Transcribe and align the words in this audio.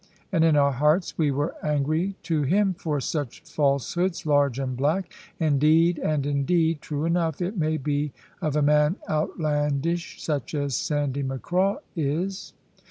And 0.31 0.43
in 0.43 0.55
our 0.55 0.71
hearts 0.71 1.15
we 1.15 1.29
were 1.29 1.53
angry 1.61 2.15
to 2.23 2.41
him, 2.41 2.73
for 2.73 2.99
such 2.99 3.41
falsehoods 3.43 4.25
large 4.25 4.57
and 4.57 4.75
black. 4.75 5.13
Indeed 5.39 5.99
and 5.99 6.25
indeed, 6.25 6.81
true 6.81 7.05
enough 7.05 7.39
it 7.39 7.55
may 7.55 7.77
be 7.77 8.11
of 8.41 8.55
a 8.55 8.63
man 8.63 8.95
outlandish 9.07 10.19
such 10.19 10.55
as 10.55 10.75
Sandy 10.75 11.21
Macraw 11.21 11.81
is." 11.95 12.53